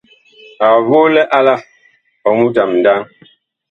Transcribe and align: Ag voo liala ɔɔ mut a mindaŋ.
Ag 0.67 0.75
voo 0.87 1.07
liala 1.13 1.53
ɔɔ 2.27 2.33
mut 2.39 2.55
a 2.61 2.63
mindaŋ. 2.69 2.99